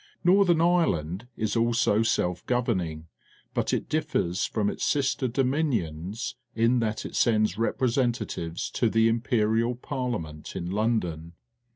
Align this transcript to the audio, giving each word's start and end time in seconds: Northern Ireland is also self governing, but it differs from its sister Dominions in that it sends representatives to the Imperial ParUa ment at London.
Northern 0.23 0.61
Ireland 0.61 1.27
is 1.37 1.55
also 1.55 2.01
self 2.01 2.43
governing, 2.47 3.05
but 3.53 3.71
it 3.71 3.87
differs 3.87 4.45
from 4.45 4.67
its 4.67 4.83
sister 4.83 5.27
Dominions 5.27 6.37
in 6.55 6.79
that 6.79 7.05
it 7.05 7.15
sends 7.15 7.55
representatives 7.59 8.71
to 8.71 8.89
the 8.89 9.07
Imperial 9.07 9.75
ParUa 9.75 10.19
ment 10.19 10.55
at 10.55 10.63
London. 10.63 11.33